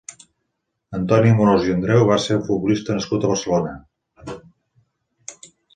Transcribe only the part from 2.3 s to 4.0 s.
un futbolista nascut a Barcelona.